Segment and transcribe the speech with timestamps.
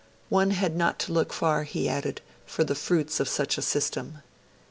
[0.29, 4.23] One had not to look far, he added, for 'the fruits of such a system'.